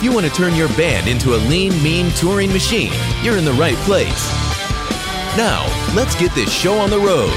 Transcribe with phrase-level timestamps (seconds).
[0.00, 2.90] If you want to turn your band into a lean, mean touring machine,
[3.22, 4.32] you're in the right place.
[5.36, 7.30] Now, let's get this show on the road.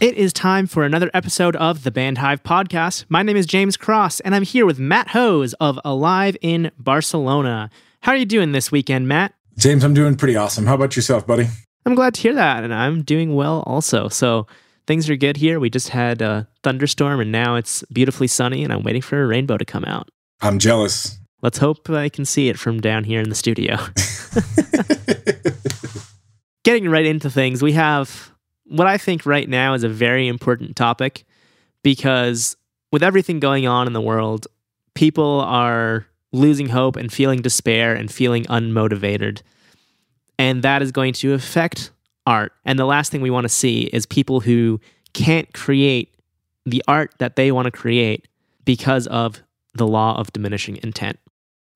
[0.00, 3.04] It is time for another episode of the Bandhive Podcast.
[3.08, 7.70] My name is James Cross, and I'm here with Matt Hose of Alive in Barcelona.
[8.00, 9.34] How are you doing this weekend, Matt?
[9.56, 10.66] James, I'm doing pretty awesome.
[10.66, 11.46] How about yourself, buddy?
[11.86, 14.08] I'm glad to hear that, and I'm doing well also.
[14.08, 14.48] So
[14.88, 15.60] things are good here.
[15.60, 19.28] We just had a thunderstorm, and now it's beautifully sunny, and I'm waiting for a
[19.28, 20.08] rainbow to come out.
[20.40, 21.17] I'm jealous.
[21.40, 23.76] Let's hope I can see it from down here in the studio.
[26.64, 28.32] Getting right into things, we have
[28.64, 31.24] what I think right now is a very important topic
[31.82, 32.56] because
[32.90, 34.46] with everything going on in the world,
[34.94, 39.42] people are losing hope and feeling despair and feeling unmotivated.
[40.38, 41.90] And that is going to affect
[42.26, 42.52] art.
[42.64, 44.80] And the last thing we want to see is people who
[45.14, 46.14] can't create
[46.66, 48.28] the art that they want to create
[48.64, 49.42] because of
[49.74, 51.18] the law of diminishing intent.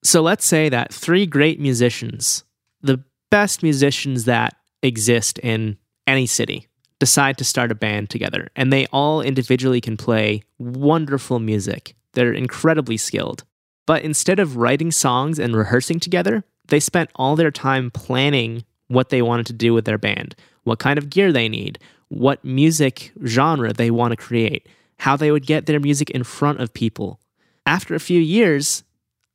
[0.03, 2.45] So let's say that three great musicians,
[2.81, 8.73] the best musicians that exist in any city, decide to start a band together, and
[8.73, 11.95] they all individually can play wonderful music.
[12.13, 13.45] They're incredibly skilled.
[13.87, 19.09] But instead of writing songs and rehearsing together, they spent all their time planning what
[19.09, 23.13] they wanted to do with their band, what kind of gear they need, what music
[23.25, 27.19] genre they want to create, how they would get their music in front of people.
[27.67, 28.85] After a few years,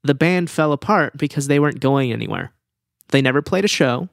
[0.03, 2.51] the band fell apart because they weren't going anywhere.
[3.09, 4.09] They never played a show,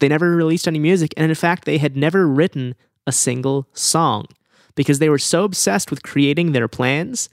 [0.00, 2.74] they never released any music, and in fact, they had never written
[3.06, 4.26] a single song
[4.74, 7.28] because they were so obsessed with creating their plans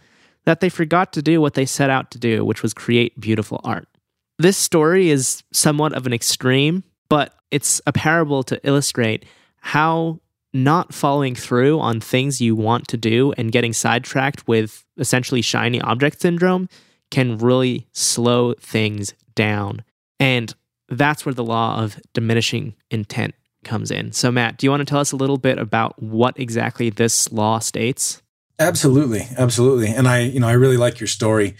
[0.46, 3.62] that they forgot to do what they set out to do, which was create beautiful
[3.64, 3.88] art.
[4.38, 9.26] This story is somewhat of an extreme, but it's a parable to illustrate
[9.60, 10.20] how
[10.54, 15.82] not following through on things you want to do and getting sidetracked with essentially shiny
[15.82, 16.70] object syndrome
[17.12, 19.84] can really slow things down.
[20.20, 20.54] And
[20.90, 24.12] that's where the law of diminishing intent comes in.
[24.12, 27.32] So, Matt, do you want to tell us a little bit about what exactly this
[27.32, 28.22] law states?
[28.60, 29.90] Absolutely, absolutely.
[29.90, 31.56] And I, you know, I really like your story.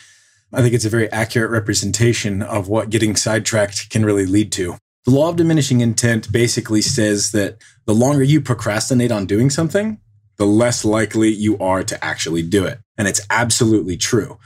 [0.54, 4.78] I think it's a very accurate representation of what getting sidetracked can really lead to.
[5.06, 10.00] The law of diminishing intent basically says that the longer you procrastinate on doing something,
[10.38, 12.80] the less likely you are to actually do it.
[12.98, 14.40] And it's absolutely true.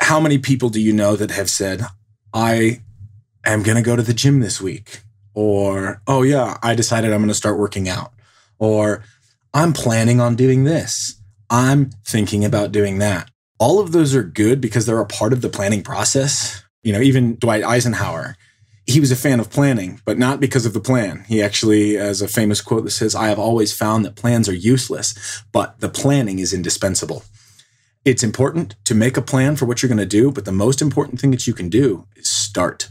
[0.00, 1.82] How many people do you know that have said,
[2.32, 2.82] I
[3.44, 5.00] am going to go to the gym this week?
[5.34, 8.12] Or, oh, yeah, I decided I'm going to start working out.
[8.58, 9.02] Or,
[9.52, 11.14] I'm planning on doing this.
[11.48, 13.30] I'm thinking about doing that.
[13.58, 16.62] All of those are good because they're a part of the planning process.
[16.82, 18.36] You know, even Dwight Eisenhower,
[18.86, 21.24] he was a fan of planning, but not because of the plan.
[21.28, 24.54] He actually has a famous quote that says, I have always found that plans are
[24.54, 27.22] useless, but the planning is indispensable.
[28.04, 30.82] It's important to make a plan for what you're going to do, but the most
[30.82, 32.90] important thing that you can do is start.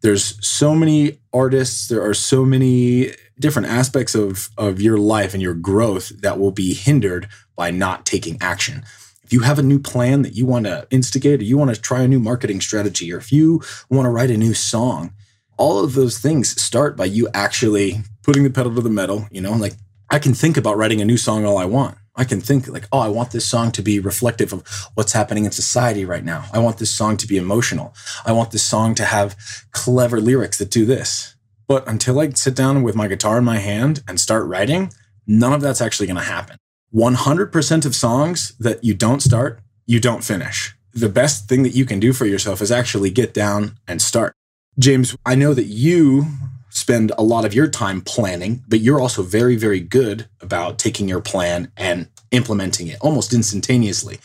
[0.00, 5.42] There's so many artists, there are so many different aspects of, of your life and
[5.42, 8.82] your growth that will be hindered by not taking action.
[9.22, 11.80] If you have a new plan that you want to instigate, or you want to
[11.80, 15.12] try a new marketing strategy, or if you want to write a new song,
[15.58, 19.28] all of those things start by you actually putting the pedal to the metal.
[19.30, 19.74] You know, like
[20.08, 21.98] I can think about writing a new song all I want.
[22.20, 24.62] I can think like, oh, I want this song to be reflective of
[24.92, 26.44] what's happening in society right now.
[26.52, 27.94] I want this song to be emotional.
[28.26, 29.34] I want this song to have
[29.72, 31.34] clever lyrics that do this.
[31.66, 34.92] But until I sit down with my guitar in my hand and start writing,
[35.26, 36.58] none of that's actually going to happen.
[36.94, 40.74] 100% of songs that you don't start, you don't finish.
[40.92, 44.34] The best thing that you can do for yourself is actually get down and start.
[44.78, 46.26] James, I know that you
[46.70, 51.08] spend a lot of your time planning, but you're also very, very good about taking
[51.08, 54.18] your plan and implementing it almost instantaneously.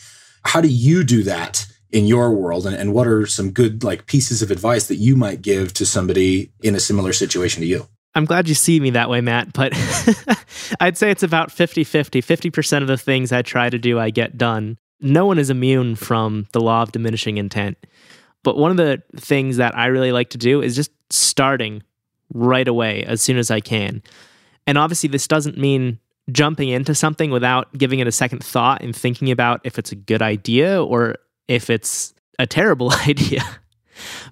[0.44, 2.66] How do you do that in your world?
[2.66, 5.86] And, and what are some good like pieces of advice that you might give to
[5.86, 7.86] somebody in a similar situation to you?
[8.14, 9.72] I'm glad you see me that way, Matt, but
[10.80, 12.22] I'd say it's about 50 50.
[12.22, 14.78] 50% of the things I try to do, I get done.
[15.00, 17.76] No one is immune from the law of diminishing intent.
[18.42, 21.82] But one of the things that I really like to do is just starting
[22.32, 24.02] right away as soon as I can.
[24.66, 25.98] And obviously, this doesn't mean
[26.30, 29.96] jumping into something without giving it a second thought and thinking about if it's a
[29.96, 31.16] good idea or
[31.48, 33.42] if it's a terrible idea.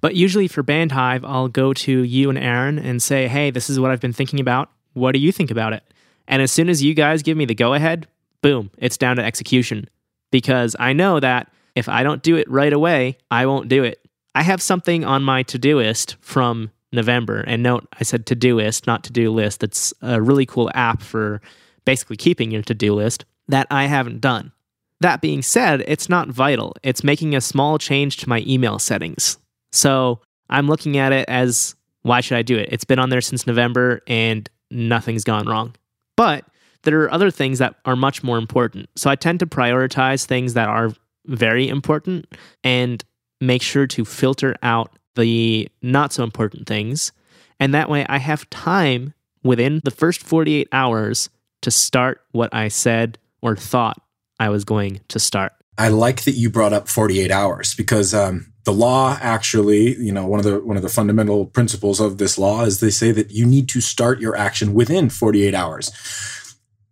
[0.00, 3.80] But usually for Bandhive, I'll go to you and Aaron and say, hey, this is
[3.80, 4.70] what I've been thinking about.
[4.92, 5.82] What do you think about it?
[6.28, 8.06] And as soon as you guys give me the go ahead,
[8.42, 9.88] boom, it's down to execution.
[10.30, 14.00] Because I know that if I don't do it right away, I won't do it.
[14.34, 17.40] I have something on my Todoist from November.
[17.46, 19.60] And note, I said Todoist, not to do list.
[19.60, 21.40] That's a really cool app for
[21.84, 24.52] basically keeping your to do list that I haven't done.
[25.00, 26.74] That being said, it's not vital.
[26.82, 29.38] It's making a small change to my email settings.
[29.72, 32.68] So I'm looking at it as why should I do it?
[32.70, 35.74] It's been on there since November and nothing's gone wrong.
[36.16, 36.44] But
[36.84, 38.88] there are other things that are much more important.
[38.94, 40.92] So I tend to prioritize things that are
[41.26, 42.26] very important
[42.62, 43.02] and
[43.40, 47.12] make sure to filter out the not so important things.
[47.60, 51.30] And that way I have time within the first 48 hours
[51.62, 54.00] to start what I said or thought
[54.40, 55.52] I was going to start.
[55.76, 60.26] I like that you brought up 48 hours because um, the law actually, you know,
[60.26, 63.30] one of the one of the fundamental principles of this law is they say that
[63.30, 65.90] you need to start your action within 48 hours.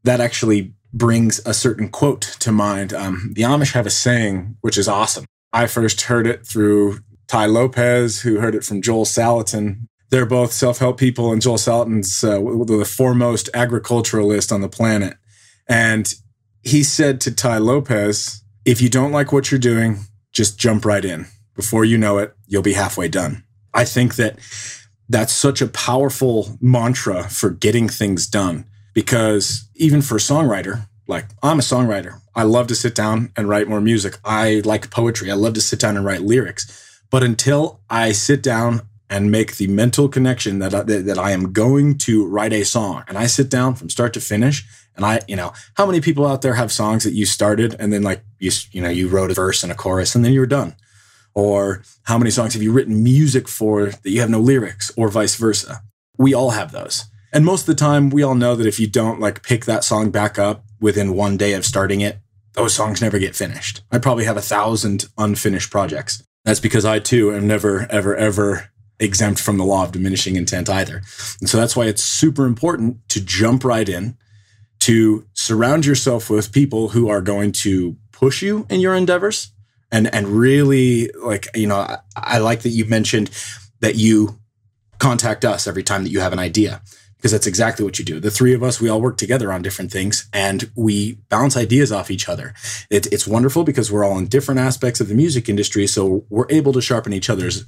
[0.05, 2.93] That actually brings a certain quote to mind.
[2.93, 5.25] Um, the Amish have a saying which is awesome.
[5.53, 6.99] I first heard it through
[7.33, 9.87] Tai Lopez, who heard it from Joel Salatin.
[10.11, 15.17] They're both self-help people, and Joel Salatin's uh, the foremost agriculturalist on the planet.
[15.67, 16.13] And
[16.61, 20.01] he said to Tai Lopez, "If you don't like what you're doing,
[20.31, 21.25] just jump right in."
[21.57, 23.45] Before you know it, you'll be halfway done.
[23.73, 24.39] I think that
[25.09, 31.29] that's such a powerful mantra for getting things done because even for a songwriter, like
[31.43, 34.19] I'm a songwriter, I love to sit down and write more music.
[34.23, 35.31] I like poetry.
[35.31, 36.91] I love to sit down and write lyrics.
[37.13, 41.53] But until I sit down and make the mental connection that I, that I am
[41.53, 44.67] going to write a song and I sit down from start to finish
[44.97, 47.93] and I, you know, how many people out there have songs that you started and
[47.93, 50.41] then like you, you know, you wrote a verse and a chorus and then you
[50.41, 50.75] were done
[51.35, 55.09] or how many songs have you written music for that you have no lyrics, or
[55.09, 55.83] vice versa.
[56.19, 57.05] We all have those.
[57.33, 59.85] And most of the time, we all know that if you don't like pick that
[59.85, 62.19] song back up within one day of starting it,
[62.53, 63.83] those songs never get finished.
[63.91, 66.23] I probably have a thousand unfinished projects.
[66.45, 70.69] That's because I too am never, ever, ever exempt from the law of diminishing intent
[70.69, 71.03] either.
[71.41, 74.17] And so that's why it's super important to jump right in,
[74.81, 79.53] to surround yourself with people who are going to push you in your endeavors
[79.91, 83.31] and and really like you know I, I like that you mentioned
[83.81, 84.39] that you
[84.99, 86.83] contact us every time that you have an idea
[87.23, 88.19] because that's exactly what you do.
[88.19, 91.93] The three of us, we all work together on different things and we bounce ideas
[91.93, 92.53] off each other.
[92.91, 95.87] It, it's wonderful because we're all in different aspects of the music industry.
[95.87, 97.65] So we're able to sharpen each other's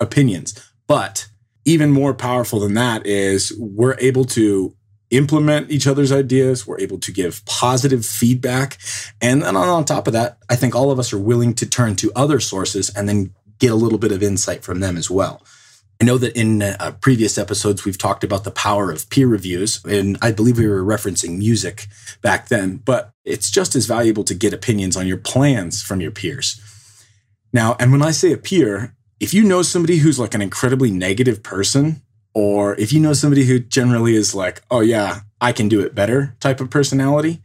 [0.00, 0.60] opinions.
[0.88, 1.28] But
[1.64, 4.74] even more powerful than that is we're able to
[5.10, 6.66] implement each other's ideas.
[6.66, 8.76] We're able to give positive feedback.
[9.20, 11.94] And then on top of that, I think all of us are willing to turn
[11.96, 15.44] to other sources and then get a little bit of insight from them as well.
[16.00, 19.82] I know that in uh, previous episodes, we've talked about the power of peer reviews,
[19.84, 21.86] and I believe we were referencing music
[22.20, 26.10] back then, but it's just as valuable to get opinions on your plans from your
[26.10, 26.60] peers.
[27.52, 30.90] Now, and when I say a peer, if you know somebody who's like an incredibly
[30.90, 32.02] negative person,
[32.34, 35.94] or if you know somebody who generally is like, oh, yeah, I can do it
[35.94, 37.40] better type of personality,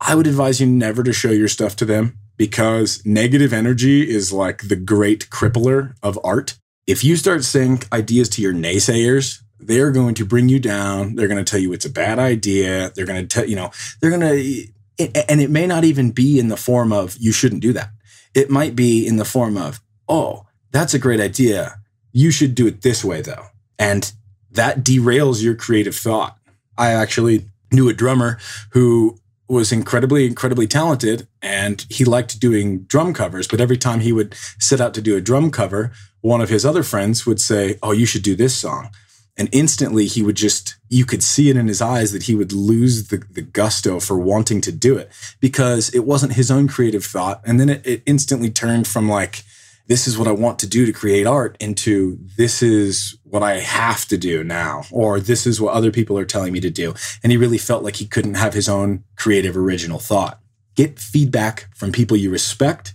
[0.00, 4.32] I would advise you never to show your stuff to them because negative energy is
[4.32, 6.58] like the great crippler of art.
[6.86, 11.14] If you start saying ideas to your naysayers, they're going to bring you down.
[11.14, 12.90] They're going to tell you it's a bad idea.
[12.94, 13.70] They're going to tell, you know,
[14.00, 17.62] they're going to, and it may not even be in the form of you shouldn't
[17.62, 17.90] do that.
[18.34, 21.76] It might be in the form of, oh, that's a great idea.
[22.12, 23.46] You should do it this way, though.
[23.78, 24.12] And
[24.50, 26.36] that derails your creative thought.
[26.76, 28.38] I actually knew a drummer
[28.70, 33.46] who was incredibly, incredibly talented and he liked doing drum covers.
[33.46, 36.64] But every time he would set out to do a drum cover, one of his
[36.64, 38.90] other friends would say, Oh, you should do this song.
[39.36, 42.52] And instantly he would just, you could see it in his eyes that he would
[42.52, 45.10] lose the, the gusto for wanting to do it
[45.40, 47.40] because it wasn't his own creative thought.
[47.44, 49.42] And then it, it instantly turned from like,
[49.88, 53.58] this is what I want to do to create art into this is what I
[53.58, 56.94] have to do now, or this is what other people are telling me to do.
[57.22, 60.40] And he really felt like he couldn't have his own creative original thought.
[60.76, 62.94] Get feedback from people you respect.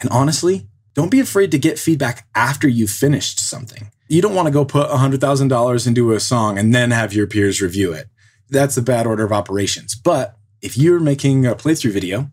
[0.00, 3.90] And honestly, don't be afraid to get feedback after you've finished something.
[4.08, 7.60] You don't want to go put $100,000 into a song and then have your peers
[7.60, 8.08] review it.
[8.48, 9.94] That's a bad order of operations.
[9.94, 12.30] But if you're making a playthrough video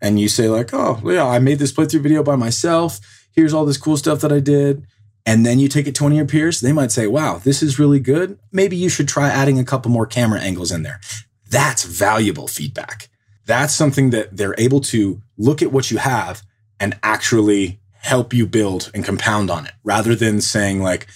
[0.00, 2.98] and you say, like, oh, yeah, I made this playthrough video by myself,
[3.32, 4.84] here's all this cool stuff that I did.
[5.24, 7.62] And then you take it to one of your peers, they might say, wow, this
[7.62, 8.36] is really good.
[8.50, 11.00] Maybe you should try adding a couple more camera angles in there.
[11.48, 13.10] That's valuable feedback.
[13.46, 16.42] That's something that they're able to look at what you have
[16.80, 21.06] and actually help you build and compound on it rather than saying, like,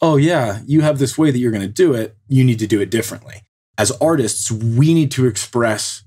[0.00, 2.16] oh, yeah, you have this way that you're going to do it.
[2.28, 3.42] You need to do it differently.
[3.78, 6.02] As artists, we need to express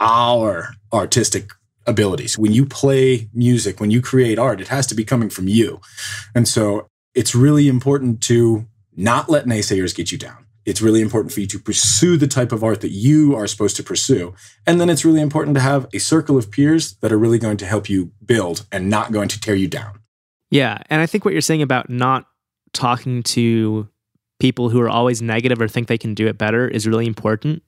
[0.00, 1.50] our artistic
[1.86, 2.38] abilities.
[2.38, 5.80] When you play music, when you create art, it has to be coming from you.
[6.34, 10.46] And so it's really important to not let naysayers get you down.
[10.64, 13.76] It's really important for you to pursue the type of art that you are supposed
[13.76, 14.34] to pursue.
[14.66, 17.56] And then it's really important to have a circle of peers that are really going
[17.58, 19.98] to help you build and not going to tear you down.
[20.50, 20.78] Yeah.
[20.90, 22.26] And I think what you're saying about not
[22.72, 23.88] talking to
[24.38, 27.62] people who are always negative or think they can do it better is really important.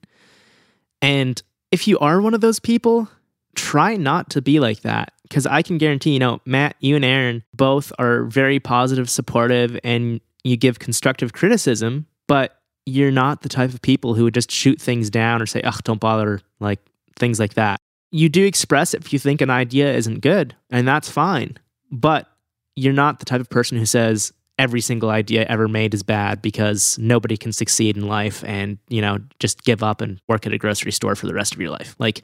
[1.01, 3.09] And if you are one of those people,
[3.55, 7.05] try not to be like that because I can guarantee, you know, Matt, you and
[7.05, 13.49] Aaron both are very positive, supportive, and you give constructive criticism, but you're not the
[13.49, 16.79] type of people who would just shoot things down or say, ugh, don't bother, like
[17.17, 17.79] things like that.
[18.11, 21.57] You do express if you think an idea isn't good, and that's fine.
[21.91, 22.27] But
[22.75, 26.41] you're not the type of person who says every single idea ever made is bad
[26.41, 30.53] because nobody can succeed in life and, you know, just give up and work at
[30.53, 31.95] a grocery store for the rest of your life.
[31.99, 32.21] Like,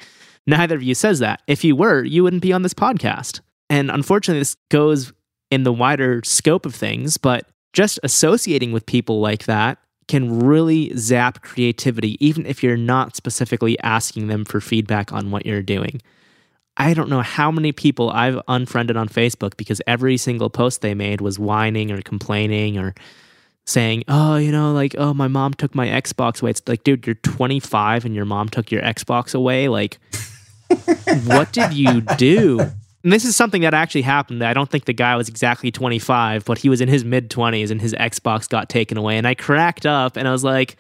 [0.47, 1.41] neither of you says that.
[1.47, 3.41] If you were, you wouldn't be on this podcast.
[3.69, 5.11] And unfortunately, this goes
[5.49, 9.77] in the wider scope of things, but just associating with people like that
[10.07, 15.45] can really zap creativity, even if you're not specifically asking them for feedback on what
[15.45, 16.01] you're doing.
[16.77, 20.93] I don't know how many people I've unfriended on Facebook because every single post they
[20.93, 22.95] made was whining or complaining or
[23.65, 27.05] saying, "Oh, you know, like, oh, my mom took my Xbox away." It's like, dude,
[27.05, 29.67] you're 25 and your mom took your Xbox away.
[29.67, 29.99] Like,
[31.25, 32.71] what did you do?
[33.03, 34.43] And this is something that actually happened.
[34.43, 37.71] I don't think the guy was exactly 25, but he was in his mid 20s
[37.71, 39.17] and his Xbox got taken away.
[39.17, 40.77] And I cracked up and I was like,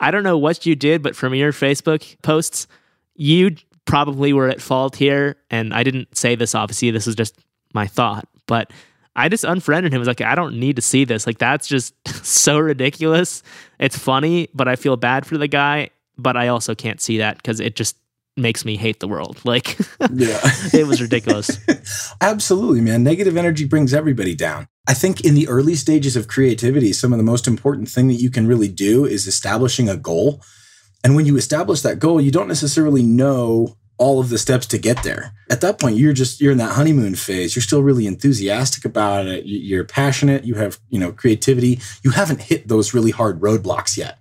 [0.00, 2.66] I don't know what you did, but from your Facebook posts,
[3.14, 5.36] you probably were at fault here.
[5.50, 6.90] And I didn't say this, obviously.
[6.90, 7.38] This is just
[7.72, 8.26] my thought.
[8.46, 8.72] But
[9.14, 9.98] I just unfriended him.
[9.98, 11.26] I was like, I don't need to see this.
[11.26, 13.42] Like, that's just so ridiculous.
[13.78, 15.90] It's funny, but I feel bad for the guy.
[16.16, 17.96] But I also can't see that because it just
[18.36, 19.38] makes me hate the world.
[19.50, 19.78] Like,
[20.12, 20.38] yeah,
[20.72, 21.58] it was ridiculous.
[22.20, 23.02] Absolutely, man.
[23.02, 24.68] Negative energy brings everybody down.
[24.86, 28.14] I think in the early stages of creativity, some of the most important thing that
[28.14, 30.40] you can really do is establishing a goal.
[31.02, 34.78] And when you establish that goal, you don't necessarily know all of the steps to
[34.78, 35.32] get there.
[35.50, 37.54] At that point, you're just you're in that honeymoon phase.
[37.54, 39.44] You're still really enthusiastic about it.
[39.44, 40.44] You're passionate.
[40.44, 41.80] You have you know creativity.
[42.02, 44.18] You haven't hit those really hard roadblocks yet.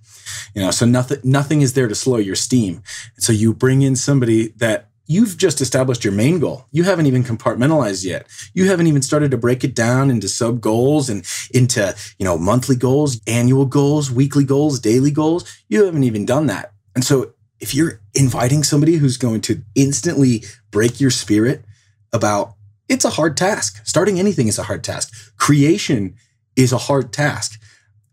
[0.53, 2.81] You know, so nothing nothing is there to slow your steam.
[3.17, 6.67] So you bring in somebody that you've just established your main goal.
[6.71, 8.27] You haven't even compartmentalized yet.
[8.53, 12.37] You haven't even started to break it down into sub goals and into, you know,
[12.37, 15.51] monthly goals, annual goals, weekly goals, daily goals.
[15.67, 16.73] You haven't even done that.
[16.93, 21.65] And so if you're inviting somebody who's going to instantly break your spirit
[22.13, 22.53] about
[22.87, 23.85] it's a hard task.
[23.85, 25.13] Starting anything is a hard task.
[25.37, 26.15] Creation
[26.55, 27.59] is a hard task.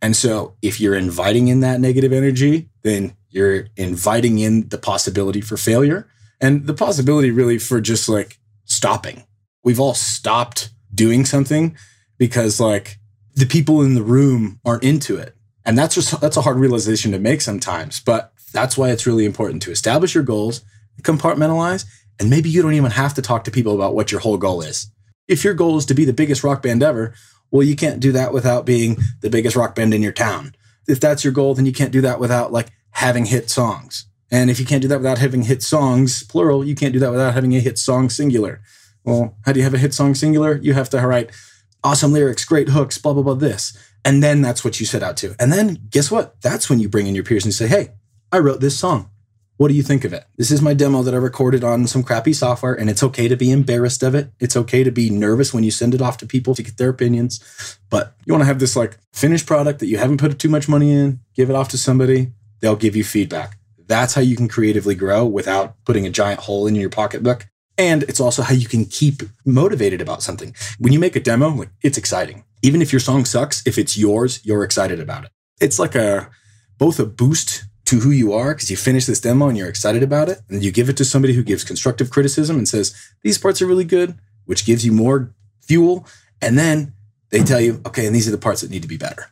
[0.02, 5.40] And so if you're inviting in that negative energy, then you're inviting in the possibility
[5.40, 6.08] for failure
[6.40, 9.24] and the possibility really for just like stopping.
[9.64, 11.76] We've all stopped doing something
[12.18, 12.98] because like
[13.34, 15.34] the people in the room aren't into it.
[15.64, 19.24] And that's just that's a hard realization to make sometimes, but that's why it's really
[19.24, 20.62] important to establish your goals,
[21.02, 21.84] compartmentalize,
[22.18, 24.62] and maybe you don't even have to talk to people about what your whole goal
[24.62, 24.90] is.
[25.28, 27.14] If your goal is to be the biggest rock band ever,
[27.56, 30.54] well, you can't do that without being the biggest rock band in your town.
[30.86, 34.06] If that's your goal, then you can't do that without like having hit songs.
[34.30, 37.10] And if you can't do that without having hit songs, plural, you can't do that
[37.10, 38.60] without having a hit song singular.
[39.04, 40.56] Well, how do you have a hit song singular?
[40.56, 41.30] You have to write
[41.82, 43.76] awesome lyrics, great hooks, blah, blah, blah, this.
[44.04, 45.34] And then that's what you set out to.
[45.38, 46.40] And then guess what?
[46.40, 47.90] That's when you bring in your peers and say, hey,
[48.32, 49.10] I wrote this song.
[49.58, 50.24] What do you think of it?
[50.36, 53.36] This is my demo that I recorded on some crappy software, and it's okay to
[53.36, 54.30] be embarrassed of it.
[54.38, 56.90] It's okay to be nervous when you send it off to people to get their
[56.90, 57.78] opinions.
[57.88, 60.68] But you want to have this like finished product that you haven't put too much
[60.68, 63.56] money in, give it off to somebody, they'll give you feedback.
[63.86, 67.46] That's how you can creatively grow without putting a giant hole in your pocketbook.
[67.78, 70.54] And it's also how you can keep motivated about something.
[70.78, 72.44] When you make a demo, it's exciting.
[72.62, 75.30] Even if your song sucks, if it's yours, you're excited about it.
[75.60, 76.30] It's like a
[76.78, 80.02] both a boost to who you are because you finish this demo and you're excited
[80.02, 80.40] about it.
[80.48, 83.66] And you give it to somebody who gives constructive criticism and says, these parts are
[83.66, 86.06] really good, which gives you more fuel.
[86.42, 86.92] And then
[87.30, 89.26] they tell you, okay, and these are the parts that need to be better.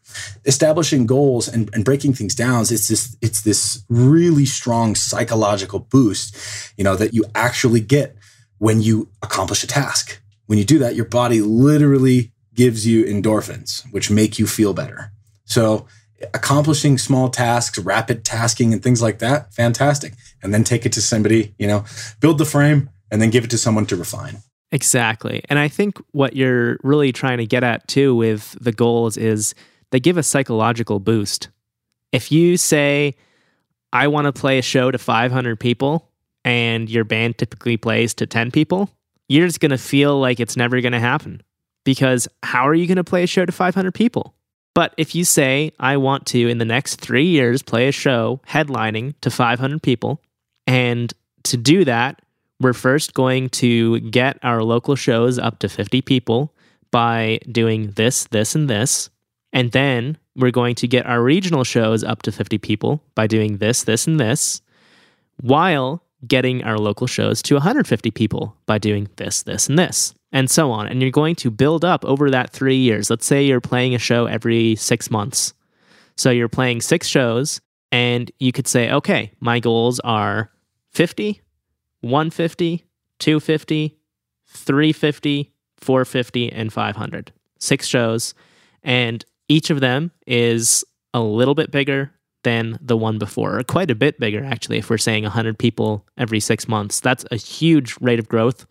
[0.45, 6.37] Establishing goals and, and breaking things down, it's this, it's this really strong psychological boost,
[6.77, 8.17] you know, that you actually get
[8.59, 10.21] when you accomplish a task.
[10.47, 15.11] When you do that, your body literally gives you endorphins, which make you feel better.
[15.45, 15.87] So
[16.33, 20.15] accomplishing small tasks, rapid tasking and things like that, fantastic.
[20.43, 21.85] And then take it to somebody, you know,
[22.21, 24.39] build the frame and then give it to someone to refine.
[24.73, 25.43] Exactly.
[25.49, 29.55] And I think what you're really trying to get at too with the goals is
[29.91, 31.49] they give a psychological boost.
[32.13, 33.15] If you say,
[33.93, 36.11] I want to play a show to 500 people
[36.45, 38.91] and your band typically plays to 10 people,
[39.29, 41.43] you're just going to feel like it's never going to happen
[41.85, 44.35] because how are you going to play a show to 500 people?
[44.75, 48.41] But if you say, I want to, in the next three years, play a show
[48.49, 50.21] headlining to 500 people,
[50.67, 51.13] and
[51.45, 52.21] to do that,
[52.61, 56.53] we're first going to get our local shows up to 50 people
[56.91, 59.11] by doing this, this, and this.
[59.53, 63.59] And then we're going to get our regional shows up to 50 people by doing
[63.59, 64.63] this, this, and this,
[65.41, 70.51] while getting our local shows to 150 people by doing this, this, and this and
[70.51, 70.89] so on.
[70.89, 73.09] And you're going to build up over that three years.
[73.09, 75.55] Let's say you're playing a show every six months.
[76.17, 77.61] So you're playing six shows,
[77.91, 80.51] and you could say, okay, my goals are
[80.91, 81.41] 50,
[82.01, 82.85] 150,
[83.19, 83.97] 250,
[84.47, 87.33] 350, 450, and 500.
[87.61, 88.35] Six shows.
[88.83, 92.13] And each of them is a little bit bigger
[92.43, 96.05] than the one before, or quite a bit bigger, actually, if we're saying 100 people
[96.19, 97.01] every six months.
[97.01, 98.67] That's a huge rate of growth.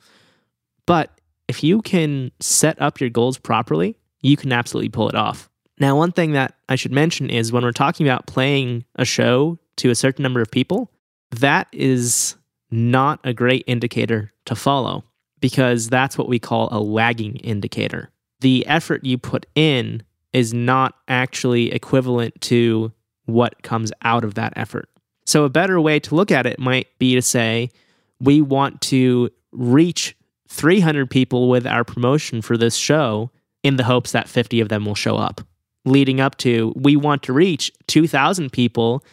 [0.86, 1.13] But
[1.48, 5.50] if you can set up your goals properly, you can absolutely pull it off.
[5.80, 9.58] Now, one thing that I should mention is when we're talking about playing a show
[9.78, 10.92] to a certain number of people,
[11.32, 12.36] that is
[12.72, 15.04] not a great indicator to follow
[15.40, 18.10] because that's what we call a lagging indicator.
[18.40, 22.92] The effort you put in is not actually equivalent to
[23.26, 24.90] what comes out of that effort.
[25.26, 27.72] So, a better way to look at it might be to say,
[28.20, 30.16] we want to reach
[30.54, 33.32] 300 people with our promotion for this show
[33.64, 35.42] in the hopes that 50 of them will show up.
[35.84, 39.04] Leading up to, we want to reach 2,000 people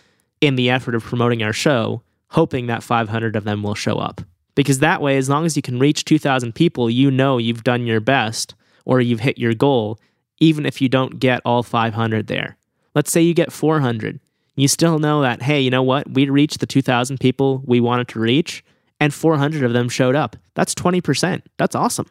[0.42, 4.20] in the effort of promoting our show, hoping that 500 of them will show up.
[4.54, 7.86] Because that way, as long as you can reach 2,000 people, you know you've done
[7.86, 9.98] your best or you've hit your goal,
[10.40, 12.58] even if you don't get all 500 there.
[12.94, 14.20] Let's say you get 400.
[14.56, 16.10] You still know that, hey, you know what?
[16.10, 18.62] We reached the 2,000 people we wanted to reach
[19.00, 20.36] and 400 of them showed up.
[20.54, 21.42] That's 20%.
[21.58, 22.06] That's awesome.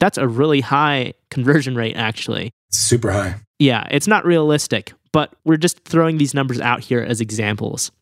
[0.00, 2.52] That's a really high conversion rate, actually.
[2.70, 3.36] Super high.
[3.58, 7.92] Yeah, it's not realistic, but we're just throwing these numbers out here as examples.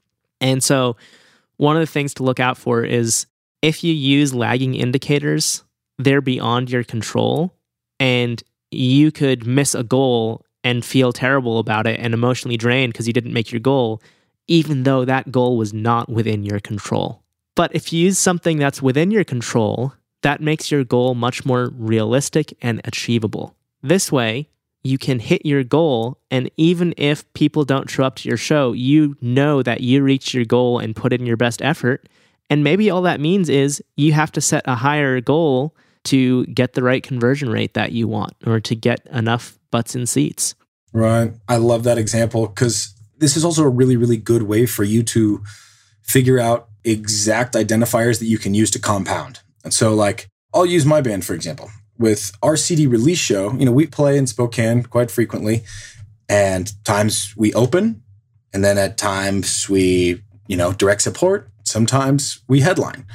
[0.41, 0.97] And so,
[1.59, 3.27] one of the things to look out for is
[3.61, 5.63] if you use lagging indicators,
[5.99, 7.55] they're beyond your control,
[8.01, 13.07] and you could miss a goal and feel terrible about it and emotionally drained because
[13.07, 14.03] you didn't make your goal,
[14.49, 17.22] even though that goal was not within your control.
[17.55, 21.71] But if you use something that's within your control, that makes your goal much more
[21.77, 23.55] realistic and achievable.
[23.83, 24.49] This way,
[24.85, 28.73] you can hit your goal, and even if people don't show up to your show,
[28.73, 32.09] you know that you reached your goal and put in your best effort.
[32.51, 36.73] And maybe all that means is you have to set a higher goal to get
[36.73, 40.55] the right conversion rate that you want or to get enough butts in seats.
[40.93, 41.33] Right.
[41.49, 45.03] I love that example because this is also a really, really good way for you
[45.05, 45.43] to
[46.03, 49.41] figure out exact identifiers that you can use to compound.
[49.65, 51.71] And so, like, I'll use my band, for example.
[51.99, 55.63] With our CD release show, you know, we play in Spokane quite frequently,
[56.29, 58.03] and times we open,
[58.53, 61.49] and then at times we, you know, direct support.
[61.65, 63.07] Sometimes we headline.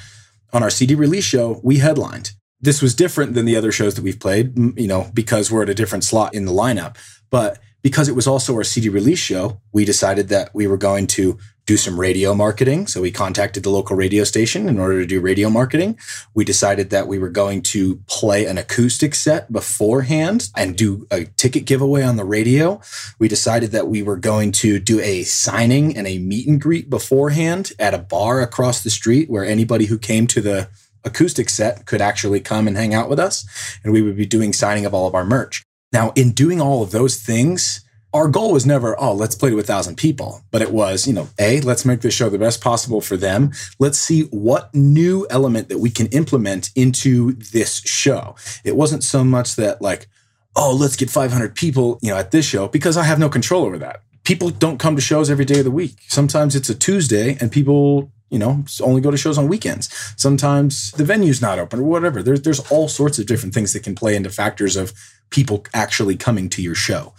[0.54, 2.32] On our CD release show, we headlined.
[2.62, 5.70] This was different than the other shows that we've played, you know, because we're at
[5.70, 6.96] a different slot in the lineup.
[7.30, 11.08] But because it was also our CD release show, we decided that we were going
[11.08, 12.86] to do some radio marketing.
[12.86, 15.98] So we contacted the local radio station in order to do radio marketing.
[16.34, 21.28] We decided that we were going to play an acoustic set beforehand and do a
[21.38, 22.82] ticket giveaway on the radio.
[23.20, 26.90] We decided that we were going to do a signing and a meet and greet
[26.90, 30.68] beforehand at a bar across the street where anybody who came to the
[31.06, 33.48] acoustic set could actually come and hang out with us.
[33.82, 35.64] And we would be doing signing of all of our merch.
[35.92, 39.60] Now, in doing all of those things, our goal was never, oh, let's play to
[39.60, 42.62] a thousand people, but it was, you know, A, let's make this show the best
[42.62, 43.52] possible for them.
[43.80, 48.36] Let's see what new element that we can implement into this show.
[48.64, 50.08] It wasn't so much that like,
[50.56, 53.66] oh, let's get 500 people, you know, at this show because I have no control
[53.66, 54.02] over that.
[54.24, 56.00] People don't come to shows every day of the week.
[56.08, 59.90] Sometimes it's a Tuesday and people you know, only go to shows on weekends.
[60.18, 62.22] Sometimes the venue's not open or whatever.
[62.22, 64.94] There's there's all sorts of different things that can play into factors of
[65.30, 67.14] people actually coming to your show.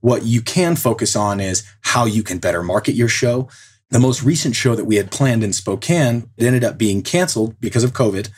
[0.00, 3.48] What you can focus on is how you can better market your show.
[3.90, 7.58] The most recent show that we had planned in Spokane it ended up being canceled
[7.60, 8.28] because of COVID.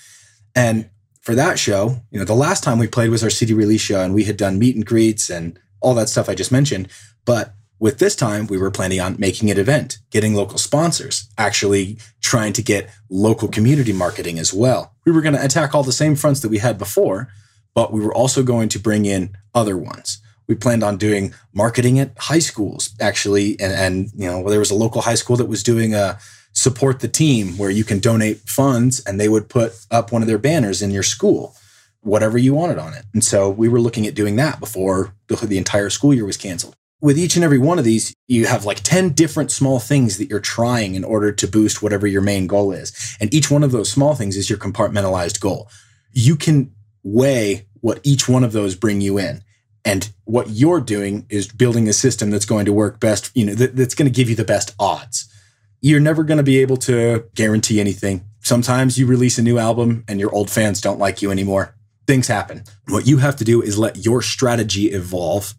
[0.54, 0.88] And
[1.22, 4.00] for that show, you know, the last time we played was our CD release show
[4.00, 6.88] and we had done meet and greets and all that stuff I just mentioned.
[7.24, 11.98] But with this time, we were planning on making an event, getting local sponsors, actually
[12.22, 14.94] trying to get local community marketing as well.
[15.04, 17.28] We were going to attack all the same fronts that we had before,
[17.74, 20.20] but we were also going to bring in other ones.
[20.48, 24.70] We planned on doing marketing at high schools, actually, and, and you know, there was
[24.70, 26.18] a local high school that was doing a
[26.52, 30.28] support the team where you can donate funds and they would put up one of
[30.28, 31.54] their banners in your school,
[32.00, 33.04] whatever you wanted on it.
[33.12, 36.38] And so we were looking at doing that before the, the entire school year was
[36.38, 40.18] canceled with each and every one of these, you have like 10 different small things
[40.18, 43.16] that you're trying in order to boost whatever your main goal is.
[43.20, 45.70] And each one of those small things is your compartmentalized goal.
[46.10, 49.44] You can weigh what each one of those bring you in.
[49.84, 53.54] And what you're doing is building a system that's going to work best, you know,
[53.54, 55.32] that, that's going to give you the best odds.
[55.80, 58.24] You're never going to be able to guarantee anything.
[58.40, 61.76] Sometimes you release a new album and your old fans don't like you anymore.
[62.08, 62.64] Things happen.
[62.88, 65.54] What you have to do is let your strategy evolve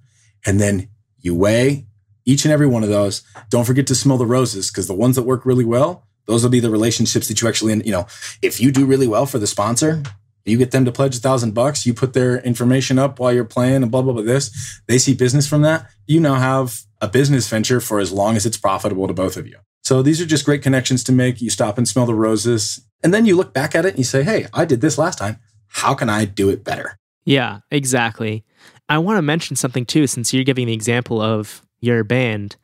[0.45, 1.85] and then you weigh
[2.25, 3.23] each and every one of those.
[3.49, 6.49] Don't forget to smell the roses because the ones that work really well, those will
[6.49, 8.05] be the relationships that you actually, you know,
[8.41, 10.03] if you do really well for the sponsor,
[10.45, 13.45] you get them to pledge a thousand bucks, you put their information up while you're
[13.45, 14.81] playing and blah, blah, blah, this.
[14.87, 15.87] They see business from that.
[16.05, 19.47] You now have a business venture for as long as it's profitable to both of
[19.47, 19.57] you.
[19.83, 21.41] So these are just great connections to make.
[21.41, 22.81] You stop and smell the roses.
[23.03, 25.17] And then you look back at it and you say, hey, I did this last
[25.17, 25.39] time.
[25.67, 26.97] How can I do it better?
[27.25, 28.45] Yeah, exactly.
[28.89, 32.55] I want to mention something too, since you're giving the example of your band.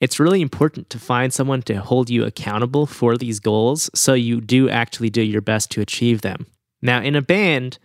[0.00, 4.40] It's really important to find someone to hold you accountable for these goals so you
[4.40, 6.46] do actually do your best to achieve them.
[6.80, 7.78] Now, in a band,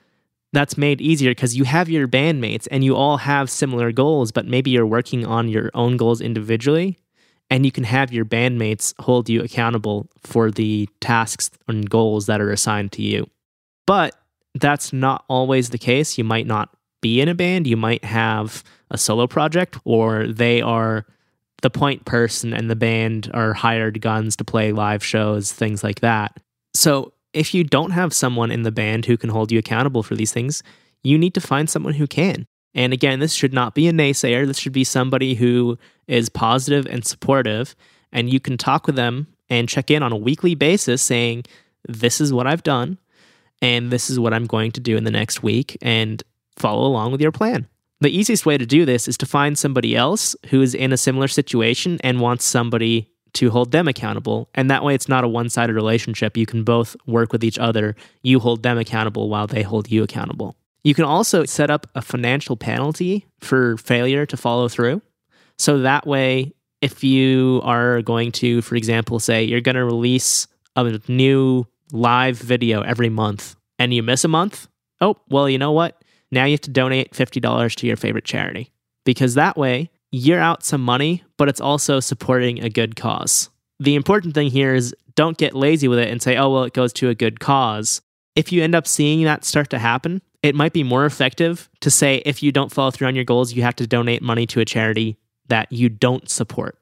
[0.53, 4.47] that's made easier because you have your bandmates and you all have similar goals, but
[4.47, 6.97] maybe you're working on your own goals individually,
[7.49, 12.41] and you can have your bandmates hold you accountable for the tasks and goals that
[12.41, 13.29] are assigned to you.
[13.85, 14.15] But
[14.55, 16.17] that's not always the case.
[16.17, 17.67] You might not be in a band.
[17.67, 21.05] You might have a solo project, or they are
[21.61, 26.01] the point person and the band are hired guns to play live shows, things like
[26.01, 26.39] that.
[26.73, 30.15] So if you don't have someone in the band who can hold you accountable for
[30.15, 30.61] these things,
[31.03, 32.45] you need to find someone who can.
[32.73, 34.45] And again, this should not be a naysayer.
[34.45, 37.75] This should be somebody who is positive and supportive.
[38.11, 41.45] And you can talk with them and check in on a weekly basis saying,
[41.87, 42.99] This is what I've done,
[43.61, 45.77] and this is what I'm going to do in the next week.
[45.81, 46.21] And
[46.57, 47.67] follow along with your plan.
[47.99, 50.97] The easiest way to do this is to find somebody else who is in a
[50.97, 54.49] similar situation and wants somebody to hold them accountable.
[54.53, 56.37] And that way, it's not a one sided relationship.
[56.37, 57.95] You can both work with each other.
[58.21, 60.55] You hold them accountable while they hold you accountable.
[60.83, 65.01] You can also set up a financial penalty for failure to follow through.
[65.57, 70.47] So that way, if you are going to, for example, say you're going to release
[70.75, 74.67] a new live video every month and you miss a month,
[75.01, 76.01] oh, well, you know what?
[76.31, 78.71] Now you have to donate $50 to your favorite charity
[79.05, 83.49] because that way you're out some money, but it's also supporting a good cause.
[83.79, 86.73] The important thing here is don't get lazy with it and say, oh, well, it
[86.73, 88.01] goes to a good cause.
[88.35, 91.89] If you end up seeing that start to happen, it might be more effective to
[91.89, 94.59] say if you don't follow through on your goals, you have to donate money to
[94.59, 96.77] a charity that you don't support.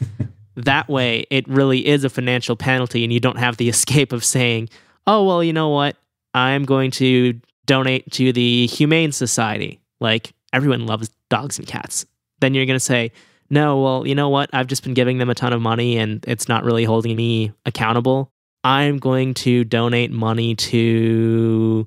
[0.56, 4.24] that way, it really is a financial penalty, and you don't have the escape of
[4.24, 4.68] saying,
[5.06, 5.96] oh, well, you know what?
[6.34, 9.80] I'm going to donate to the Humane Society.
[10.00, 12.06] Like everyone loves dogs and cats.
[12.40, 13.12] Then you're going to say,
[13.50, 14.50] no, well, you know what?
[14.52, 17.52] I've just been giving them a ton of money and it's not really holding me
[17.64, 18.32] accountable.
[18.64, 21.86] I'm going to donate money to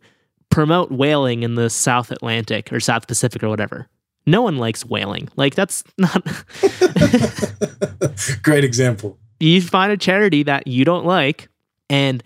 [0.50, 3.88] promote whaling in the South Atlantic or South Pacific or whatever.
[4.26, 5.30] No one likes whaling.
[5.36, 6.24] Like, that's not.
[8.44, 9.18] Great example.
[9.40, 11.50] You find a charity that you don't like
[11.90, 12.24] and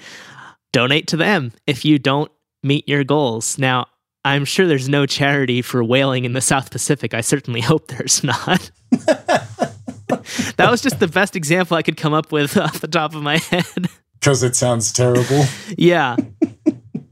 [0.72, 1.52] donate to them.
[1.66, 2.32] If you don't
[2.64, 3.58] meet your goals.
[3.58, 3.88] Now,
[4.26, 7.14] I'm sure there's no charity for whaling in the South Pacific.
[7.14, 8.72] I certainly hope there's not.
[8.92, 13.22] that was just the best example I could come up with off the top of
[13.22, 13.88] my head.
[14.20, 15.44] Because it sounds terrible.
[15.78, 16.16] yeah.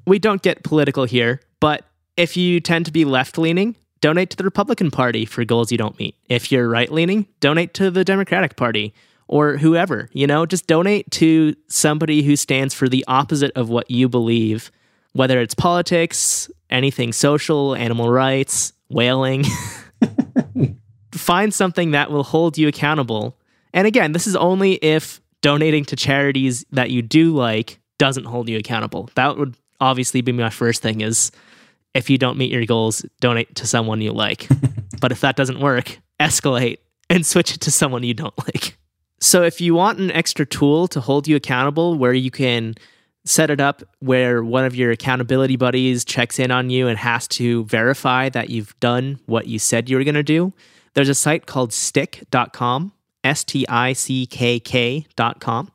[0.07, 1.83] we don't get political here, but
[2.15, 5.77] if you tend to be left leaning, donate to the Republican Party for goals you
[5.77, 6.15] don't meet.
[6.29, 8.93] If you're right leaning, donate to the Democratic Party
[9.27, 10.09] or whoever.
[10.13, 14.71] You know, just donate to somebody who stands for the opposite of what you believe
[15.13, 19.43] whether it's politics, anything social, animal rights, whaling.
[21.11, 23.37] Find something that will hold you accountable.
[23.73, 28.49] And again, this is only if donating to charities that you do like doesn't hold
[28.49, 29.09] you accountable.
[29.15, 31.31] That would obviously be my first thing is
[31.93, 34.47] if you don't meet your goals, donate to someone you like.
[35.01, 36.77] but if that doesn't work, escalate
[37.09, 38.77] and switch it to someone you don't like.
[39.19, 42.75] So if you want an extra tool to hold you accountable where you can
[43.25, 47.27] set it up where one of your accountability buddies checks in on you and has
[47.27, 50.53] to verify that you've done what you said you were going to do,
[50.93, 52.91] there's a site called stickk.com,
[53.23, 55.71] S T I C K K.com.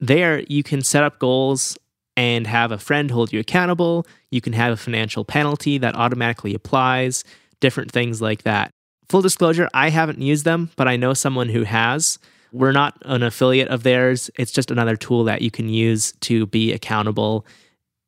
[0.00, 1.78] There you can set up goals
[2.16, 4.06] and have a friend hold you accountable.
[4.30, 7.24] You can have a financial penalty that automatically applies,
[7.60, 8.70] different things like that.
[9.08, 12.18] Full disclosure, I haven't used them, but I know someone who has.
[12.52, 14.30] We're not an affiliate of theirs.
[14.36, 17.46] It's just another tool that you can use to be accountable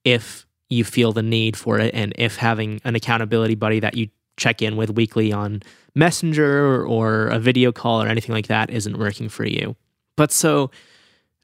[0.04, 4.08] if you feel the need for it and if having an accountability buddy that you
[4.36, 5.62] check in with weekly on
[5.94, 9.76] Messenger or a video call or anything like that isn't working for you.
[10.16, 10.70] But so,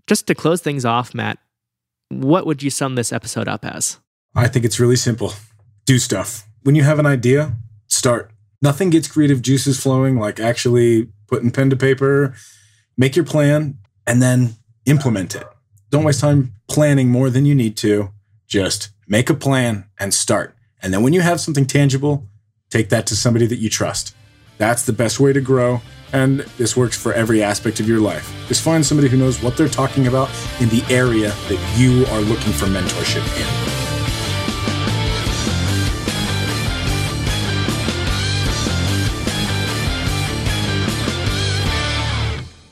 [0.06, 1.38] just to close things off, Matt,
[2.08, 3.98] what would you sum this episode up as?
[4.34, 5.32] I think it's really simple.
[5.86, 6.46] Do stuff.
[6.62, 7.54] When you have an idea,
[7.86, 8.30] start.
[8.62, 12.34] Nothing gets creative juices flowing like actually putting pen to paper,
[13.00, 15.44] make your plan, and then implement it.
[15.88, 18.10] Don't waste time planning more than you need to.
[18.46, 20.54] Just make a plan and start.
[20.82, 22.28] And then when you have something tangible,
[22.68, 24.14] take that to somebody that you trust.
[24.58, 25.80] That's the best way to grow.
[26.12, 28.30] And this works for every aspect of your life.
[28.48, 30.28] Just find somebody who knows what they're talking about
[30.60, 33.79] in the area that you are looking for mentorship in.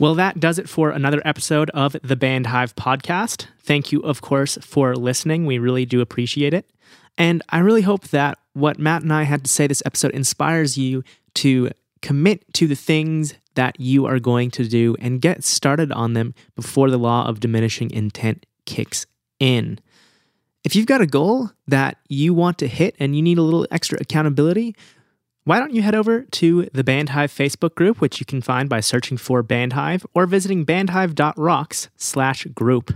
[0.01, 3.49] Well, that does it for another episode of the Bandhive podcast.
[3.59, 5.45] Thank you, of course, for listening.
[5.45, 6.71] We really do appreciate it.
[7.17, 10.79] And I really hope that what Matt and I had to say this episode inspires
[10.79, 11.03] you
[11.35, 16.13] to commit to the things that you are going to do and get started on
[16.13, 19.05] them before the law of diminishing intent kicks
[19.41, 19.81] in.
[20.63, 23.67] If you've got a goal that you want to hit and you need a little
[23.73, 24.77] extra accountability,
[25.49, 28.81] why don't you head over to the Bandhive Facebook group, which you can find by
[28.81, 32.93] searching for Bandhive or visiting bandhive.rocks slash group,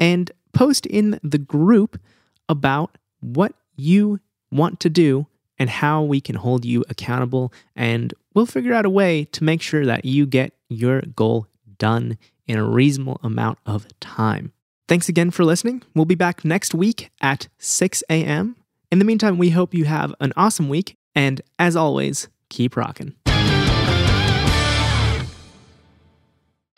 [0.00, 2.00] and post in the group
[2.48, 4.18] about what you
[4.50, 5.28] want to do
[5.60, 7.52] and how we can hold you accountable.
[7.76, 11.46] And we'll figure out a way to make sure that you get your goal
[11.78, 12.18] done
[12.48, 14.52] in a reasonable amount of time.
[14.88, 15.84] Thanks again for listening.
[15.94, 18.56] We'll be back next week at 6 a.m.
[18.90, 23.16] In the meantime, we hope you have an awesome week and as always, keep rocking.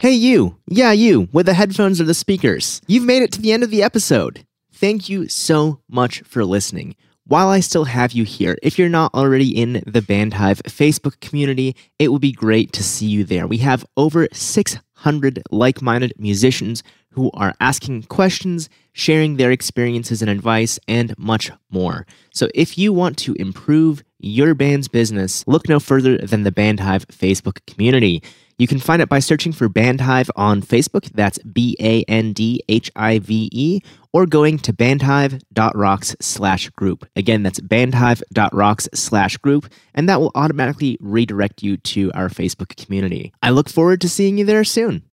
[0.00, 0.56] Hey, you.
[0.68, 2.80] Yeah, you, with the headphones or the speakers.
[2.86, 4.46] You've made it to the end of the episode.
[4.72, 6.94] Thank you so much for listening.
[7.26, 11.74] While I still have you here, if you're not already in the Bandhive Facebook community,
[11.98, 13.46] it would be great to see you there.
[13.46, 20.30] We have over 600 like minded musicians who are asking questions, sharing their experiences and
[20.30, 22.06] advice, and much more.
[22.32, 27.06] So if you want to improve your band's business, look no further than the Bandhive
[27.08, 28.22] Facebook community.
[28.58, 32.60] You can find it by searching for Bandhive on Facebook, that's B A N D
[32.68, 33.80] H I V E,
[34.12, 37.08] or going to bandhive.rocks slash group.
[37.14, 43.32] Again, that's bandhive.rocks slash group, and that will automatically redirect you to our Facebook community.
[43.42, 45.04] I look forward to seeing you there soon.